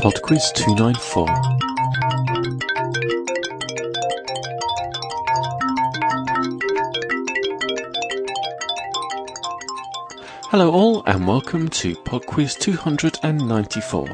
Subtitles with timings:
[0.00, 1.26] Podquiz 294.
[10.50, 14.08] Hello, all, and welcome to Podquiz 294.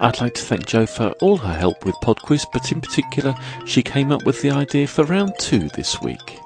[0.00, 3.34] I'd like to thank Jo for all her help with Podquiz, but in particular,
[3.66, 6.38] she came up with the idea for round two this week.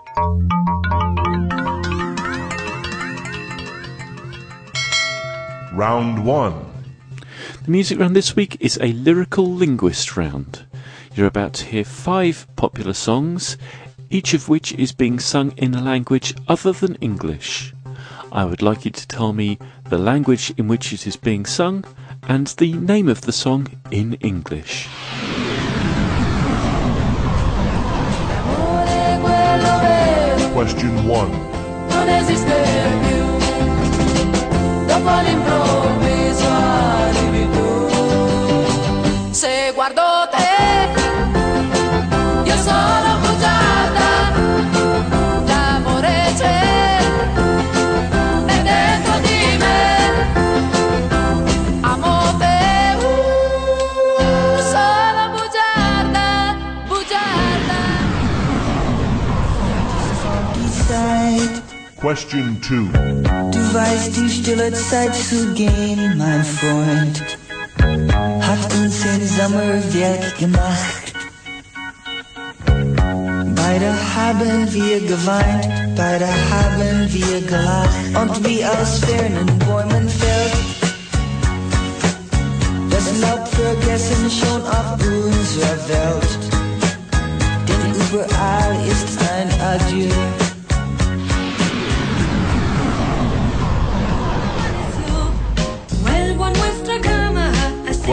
[5.75, 6.72] Round 1.
[7.65, 10.65] The music round this week is a lyrical linguist round.
[11.15, 13.57] You're about to hear five popular songs,
[14.11, 17.73] each of which is being sung in a language other than English.
[18.33, 21.85] I would like you to tell me the language in which it is being sung
[22.25, 24.89] and the name of the song in English.
[30.53, 31.53] Question 1.
[60.89, 61.63] Zeit.
[62.01, 63.51] Question 2.
[63.51, 67.23] Du weißt, die stille Zeit zu gehen, mein Freund,
[68.41, 71.13] hat uns in Sommerwerk gemacht.
[73.55, 80.83] Beide haben wir geweint, beide haben wir gelacht und wie aus fernen Bäumen fällt
[83.03, 86.39] das Laub vergessen schon auf unserer Welt.
[87.69, 90.22] Denn überall ist ein Adieu.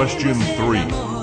[0.09, 1.18] Question 3.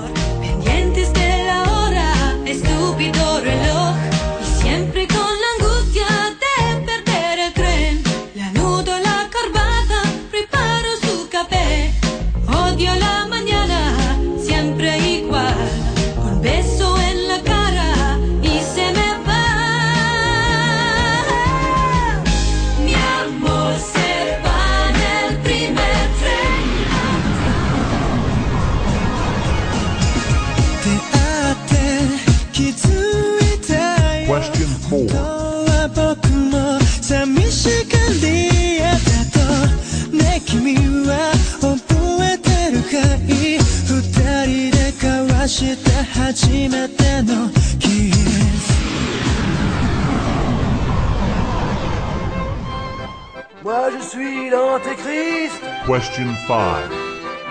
[53.87, 56.55] Moi je suis l'antéchrist, Question 5.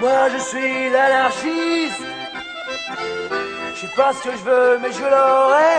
[0.01, 2.03] moi je suis l'anarchiste.
[3.75, 5.77] Je sais pas ce que je veux, mais je l'aurai.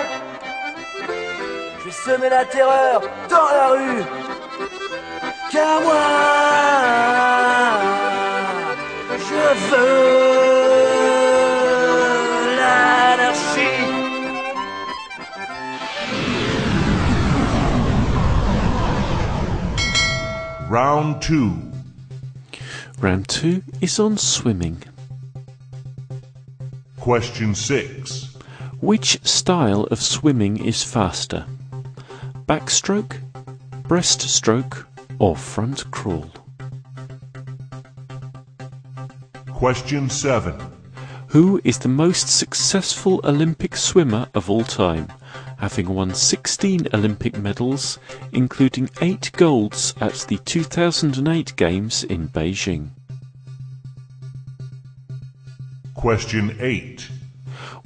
[1.78, 4.04] Je vais semer la terreur dans la rue.
[5.52, 5.94] Car moi,
[9.30, 10.17] je veux
[20.70, 21.72] Round 2.
[23.00, 24.84] Round two is on swimming.
[27.00, 28.36] Question 6.
[28.82, 31.46] Which style of swimming is faster?
[32.48, 33.22] Backstroke,
[33.84, 34.86] breaststroke,
[35.20, 36.30] or front crawl?
[39.54, 40.77] Question 7.
[41.38, 45.14] Who is the most successful Olympic swimmer of all time,
[45.60, 48.00] having won 16 Olympic medals,
[48.32, 52.90] including 8 golds at the 2008 Games in Beijing?
[55.94, 57.08] Question 8.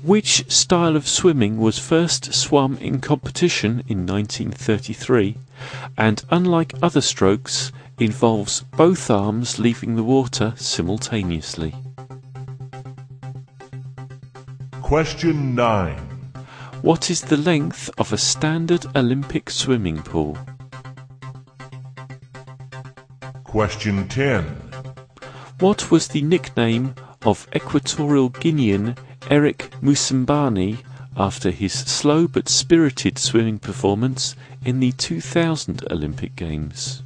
[0.02, 5.36] Which style of swimming was first swum in competition in 1933
[5.98, 11.76] and, unlike other strokes, involves both arms leaving the water simultaneously?
[14.92, 15.96] Question 9.
[16.82, 20.38] What is the length of a standard Olympic swimming pool?
[23.46, 24.44] Question 10.
[25.60, 28.98] What was the nickname of Equatorial Guinean
[29.30, 30.80] Eric Moussambani
[31.16, 34.36] after his slow but spirited swimming performance
[34.66, 37.02] in the 2000 Olympic Games?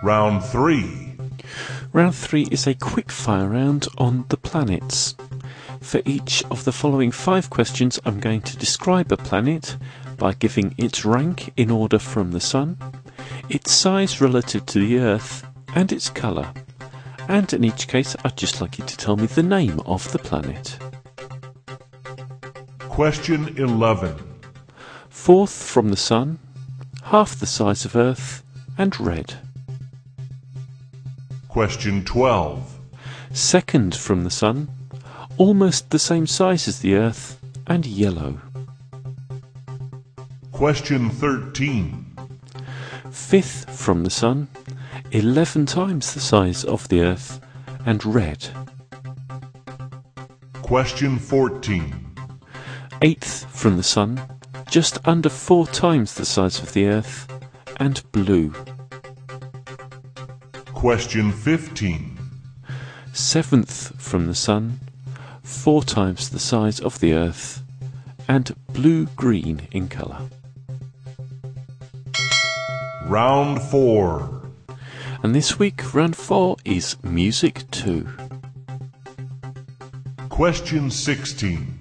[0.00, 1.05] Round 3.
[1.96, 5.14] Round 3 is a quick fire round on the planets.
[5.80, 9.78] For each of the following five questions, I'm going to describe a planet
[10.18, 12.76] by giving its rank in order from the Sun,
[13.48, 16.52] its size relative to the Earth, and its colour.
[17.28, 20.18] And in each case, I'd just like you to tell me the name of the
[20.18, 20.78] planet.
[22.90, 24.14] Question 11.
[25.08, 26.40] Fourth from the Sun,
[27.04, 28.42] half the size of Earth,
[28.76, 29.45] and red.
[31.56, 32.80] Question 12.
[33.32, 34.68] Second from the Sun,
[35.38, 38.38] almost the same size as the Earth, and yellow.
[40.52, 42.14] Question 13.
[43.10, 44.48] Fifth from the Sun,
[45.12, 47.40] eleven times the size of the Earth,
[47.86, 48.48] and red.
[50.60, 52.18] Question 14.
[53.00, 54.20] Eighth from the Sun,
[54.68, 57.26] just under four times the size of the Earth,
[57.78, 58.52] and blue.
[60.86, 62.16] Question 15.
[63.12, 64.78] Seventh from the Sun,
[65.42, 67.64] four times the size of the Earth,
[68.28, 70.20] and blue green in colour.
[73.02, 74.48] Round 4.
[75.24, 78.06] And this week, round four is Music 2.
[80.28, 81.80] Question 16.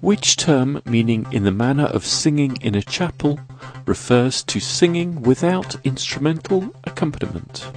[0.00, 3.40] Which term, meaning in the manner of singing in a chapel,
[3.86, 7.68] refers to singing without instrumental accompaniment?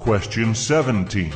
[0.00, 1.30] Question 17.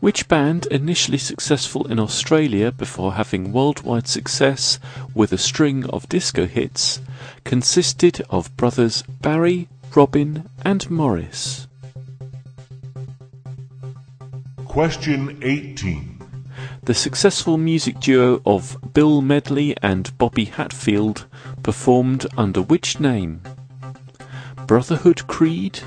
[0.00, 4.78] Which band, initially successful in Australia before having worldwide success
[5.14, 7.00] with a string of disco hits,
[7.42, 11.66] consisted of brothers Barry, Robin, and Maurice?
[14.66, 16.20] Question 18.
[16.82, 21.24] The successful music duo of Bill Medley and Bobby Hatfield
[21.62, 23.40] performed under which name?
[24.66, 25.80] Brotherhood Creed,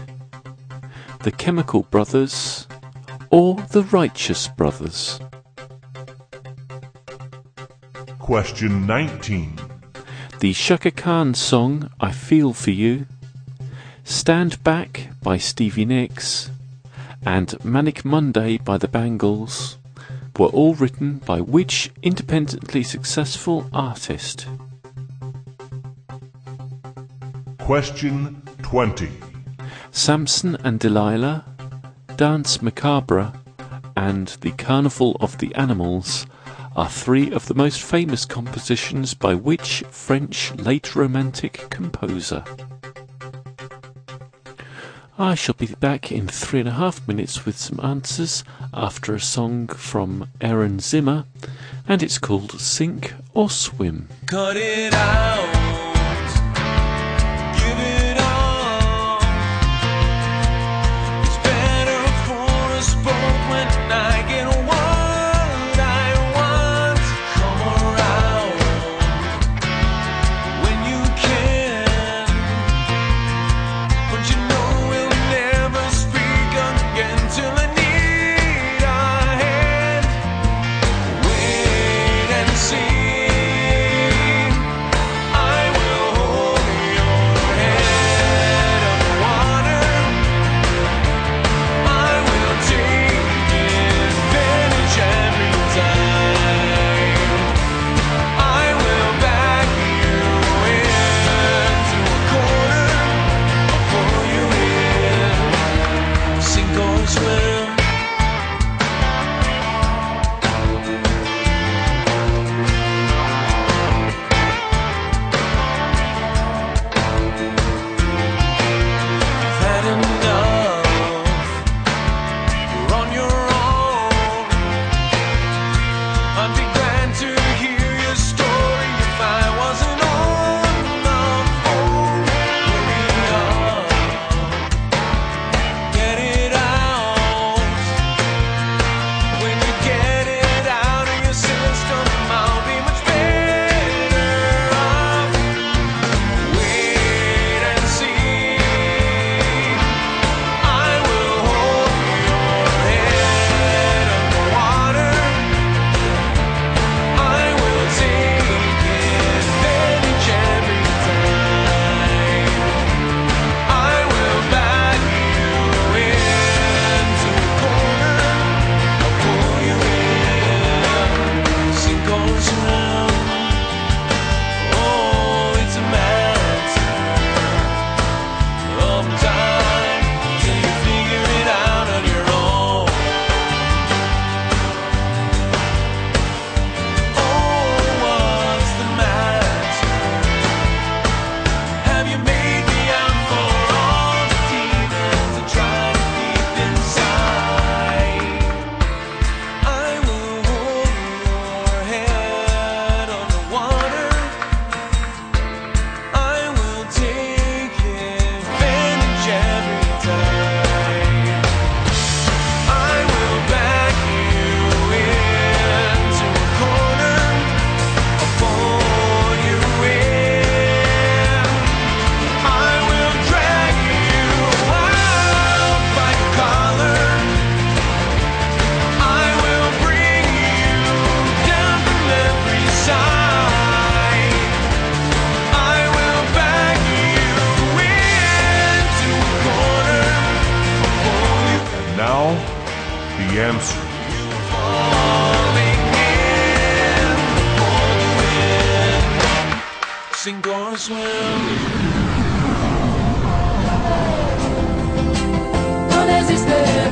[1.19, 2.67] the Chemical Brothers,
[3.29, 5.19] or the Righteous Brothers?
[8.19, 9.59] Question 19.
[10.39, 13.07] The Chaka Khan song I Feel For You,
[14.03, 16.51] Stand Back by Stevie Nicks,
[17.25, 19.77] and Manic Monday by the Bangles
[20.37, 24.47] were all written by which independently successful artist?
[27.57, 29.26] Question 20.
[29.91, 31.45] Samson and Delilah,
[32.15, 33.33] Danse Macabre,
[33.95, 36.25] and The Carnival of the Animals
[36.75, 42.43] are three of the most famous compositions by which French late Romantic composer?
[45.17, 49.19] I shall be back in three and a half minutes with some answers after a
[49.19, 51.25] song from Aaron Zimmer,
[51.87, 54.07] and it's called Sink or Swim.
[54.27, 55.56] Cut it out.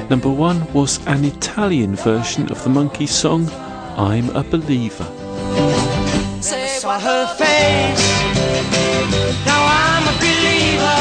[0.09, 3.49] Number one was an Italian version of the Monkees song
[3.97, 5.05] I'm a Believer.
[6.41, 8.05] Saw her face.
[9.45, 10.99] Now I'm a believer.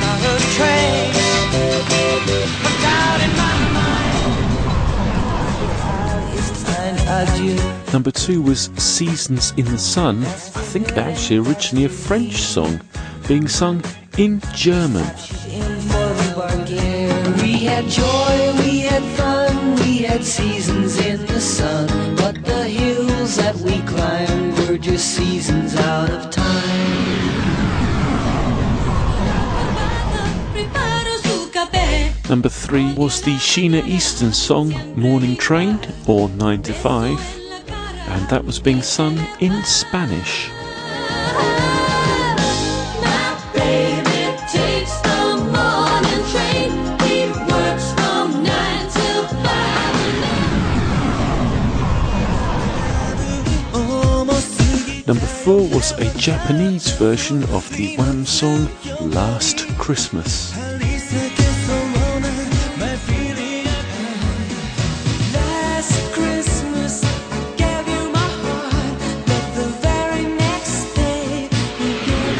[0.00, 1.22] Not a trace
[2.82, 3.54] doubt in my
[7.46, 7.92] mind.
[7.92, 10.30] Number two was Seasons in the Sun, I
[10.72, 12.80] think actually originally a French song,
[13.28, 13.84] being sung
[14.18, 15.06] in German.
[17.72, 21.88] Had joy, we had fun, we had seasons in the sun.
[22.16, 26.42] But the hills that we climbed were just seasons out of time.
[32.28, 37.40] Number three was the Sheena Easton song Morning Train or 9 to 5,
[38.08, 40.50] and that was being sung in Spanish.
[55.12, 58.66] Number four was a Japanese version of the Wham song
[58.98, 60.56] Last Christmas.
[65.34, 67.02] Last Christmas,
[67.58, 71.42] gave you my heart, but the very next day
[71.78, 72.38] you gave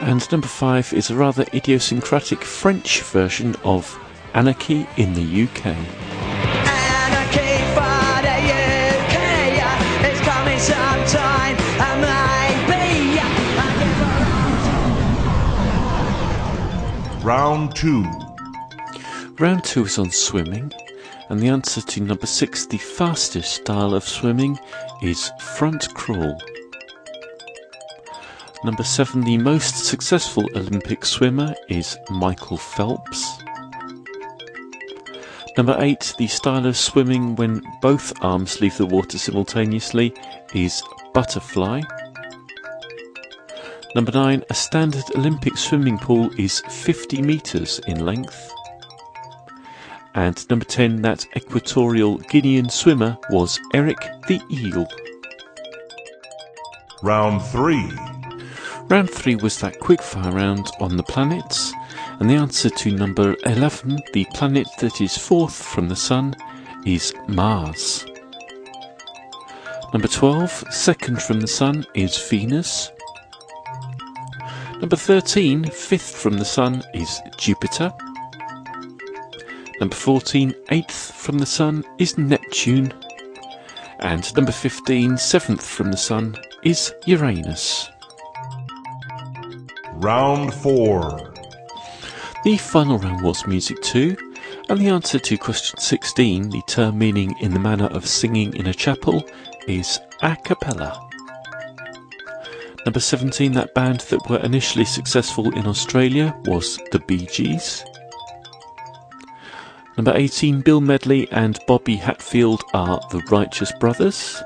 [0.00, 3.96] it And number five is a rather idiosyncratic French version of
[4.34, 5.66] Anarchy in the UK.
[6.66, 9.16] Anarchy for the UK,
[10.02, 12.00] it's coming sometime, and
[12.66, 13.20] maybe
[13.56, 13.66] I
[17.14, 18.02] give Round 2.
[19.38, 20.72] Round two is on swimming,
[21.28, 24.58] and the answer to number six, the fastest style of swimming,
[25.00, 26.36] is front crawl.
[28.64, 33.43] Number seven, the most successful Olympic swimmer is Michael Phelps.
[35.56, 40.12] Number eight, the style of swimming when both arms leave the water simultaneously
[40.52, 40.82] is
[41.12, 41.80] butterfly.
[43.94, 48.50] Number nine, a standard Olympic swimming pool is 50 metres in length.
[50.16, 54.88] And number 10, that equatorial Guinean swimmer was Eric the Eel.
[57.02, 58.13] Round 3.
[58.88, 61.72] Round 3 was that quickfire round on the planets,
[62.20, 66.36] and the answer to number 11, the planet that is fourth from the Sun,
[66.84, 68.04] is Mars.
[69.94, 72.90] Number 12, second from the Sun, is Venus.
[74.80, 77.90] Number 13, fifth from the Sun, is Jupiter.
[79.80, 82.92] Number 14, eighth from the Sun, is Neptune.
[84.00, 87.88] And number 15, seventh from the Sun, is Uranus.
[89.96, 91.32] Round 4.
[92.44, 94.16] The final round was Music 2,
[94.68, 98.66] and the answer to question 16, the term meaning in the manner of singing in
[98.66, 99.24] a chapel,
[99.66, 101.00] is a cappella.
[102.84, 107.84] Number 17, that band that were initially successful in Australia was the Bee Gees.
[109.96, 114.42] Number 18, Bill Medley and Bobby Hatfield are the Righteous Brothers.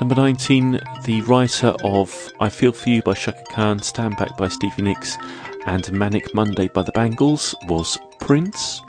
[0.00, 4.48] Number 19, the writer of I Feel For You by Chaka Khan, Stand Back by
[4.48, 5.18] Stevie Nicks,
[5.66, 8.80] and Manic Monday by the Bangles was Prince.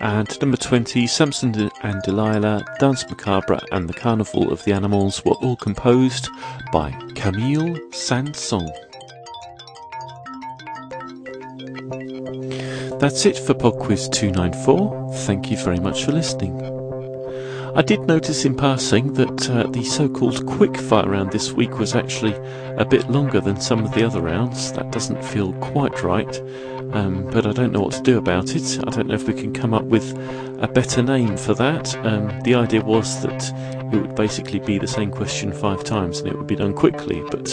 [0.00, 5.34] And number 20, Samson and Delilah, Danse Macabre, and The Carnival of the Animals were
[5.34, 6.28] all composed
[6.72, 8.68] by Camille Saint-Saëns.
[12.98, 15.14] That's it for Pod Quiz 294.
[15.18, 16.77] Thank you very much for listening.
[17.78, 21.94] I did notice in passing that uh, the so-called quick fire round this week was
[21.94, 22.34] actually
[22.76, 24.72] a bit longer than some of the other rounds.
[24.72, 26.40] That doesn't feel quite right,
[26.92, 28.80] um, but I don't know what to do about it.
[28.84, 30.10] I don't know if we can come up with
[30.60, 31.94] a better name for that.
[32.04, 33.48] Um, the idea was that
[33.94, 37.22] it would basically be the same question five times and it would be done quickly,
[37.30, 37.48] but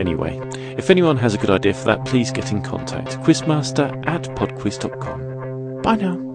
[0.00, 0.36] anyway,
[0.76, 3.10] if anyone has a good idea for that, please get in contact.
[3.20, 5.80] Quizmaster at podquiz.com.
[5.82, 6.29] Bye now.